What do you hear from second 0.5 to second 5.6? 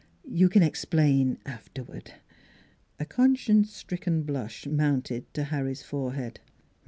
explain afterward." A conscience stricken blush mounted to